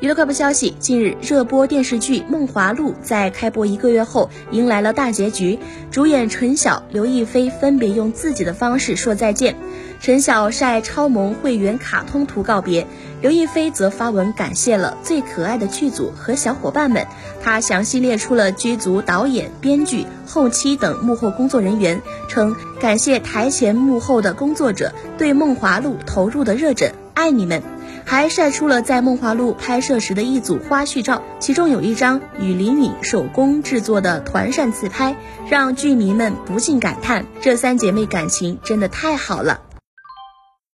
[0.00, 5.58] 娱乐快报消息：近日，热播电视剧《梦华录》在开播一个月后迎来了大结局，
[5.90, 9.56] 主演陈晓、刘亦菲分别用自己的方式说再见。
[10.00, 12.86] 陈晓晒超萌会员卡通图告别，
[13.20, 17.04] 刘亦菲则发文感谢了最可爱的剧组和小伙伴们。
[17.42, 27.60] 她详细列出了剧组导演、编剧、后期等幕后工作人员，称感谢台前幕后的工作者对《梦华录》投入的热忱，爱你们。
[28.10, 35.14] 还晒出了在《梦华录》拍摄时的一组花絮照，其中有一张与李敏手工制作的团扇自拍，
[35.50, 39.60] 让剧迷们不禁感叹：这三姐妹感情真的太好了。